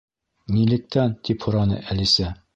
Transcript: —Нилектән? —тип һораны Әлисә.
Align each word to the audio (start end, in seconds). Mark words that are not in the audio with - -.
—Нилектән? 0.53 1.13
—тип 1.21 1.47
һораны 1.51 1.81
Әлисә. 1.95 2.35